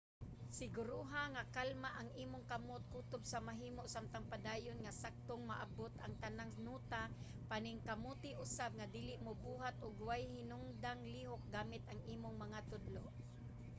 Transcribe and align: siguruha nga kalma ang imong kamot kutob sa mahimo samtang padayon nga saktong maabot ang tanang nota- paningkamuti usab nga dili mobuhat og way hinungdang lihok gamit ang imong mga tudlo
siguruha 0.59 1.21
nga 1.33 1.43
kalma 1.55 1.89
ang 1.95 2.09
imong 2.23 2.45
kamot 2.51 2.83
kutob 2.93 3.23
sa 3.27 3.39
mahimo 3.47 3.81
samtang 3.93 4.25
padayon 4.33 4.77
nga 4.81 4.97
saktong 5.01 5.43
maabot 5.49 5.91
ang 5.97 6.13
tanang 6.23 6.51
nota- 6.67 7.03
paningkamuti 7.49 8.31
usab 8.45 8.71
nga 8.75 8.91
dili 8.95 9.13
mobuhat 9.25 9.75
og 9.85 9.95
way 10.07 10.23
hinungdang 10.35 11.01
lihok 11.13 11.43
gamit 11.55 11.83
ang 11.87 12.01
imong 12.15 12.35
mga 12.43 12.59
tudlo 12.69 13.03